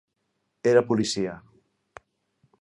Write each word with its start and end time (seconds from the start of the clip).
Era 0.71 0.83
policia. 0.89 1.35